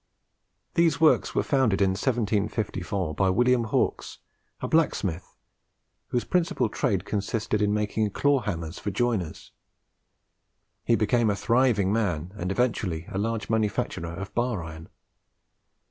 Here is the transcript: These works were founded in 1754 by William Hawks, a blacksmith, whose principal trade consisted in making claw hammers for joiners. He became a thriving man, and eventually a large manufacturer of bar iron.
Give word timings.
These 0.73 0.99
works 0.99 1.35
were 1.35 1.43
founded 1.43 1.79
in 1.79 1.91
1754 1.91 3.13
by 3.13 3.29
William 3.29 3.65
Hawks, 3.65 4.17
a 4.59 4.67
blacksmith, 4.67 5.35
whose 6.07 6.23
principal 6.23 6.69
trade 6.69 7.05
consisted 7.05 7.61
in 7.61 7.71
making 7.71 8.09
claw 8.09 8.39
hammers 8.39 8.79
for 8.79 8.89
joiners. 8.89 9.51
He 10.83 10.95
became 10.95 11.29
a 11.29 11.35
thriving 11.35 11.93
man, 11.93 12.33
and 12.35 12.51
eventually 12.51 13.05
a 13.09 13.19
large 13.19 13.47
manufacturer 13.47 14.15
of 14.15 14.33
bar 14.33 14.63
iron. 14.63 14.89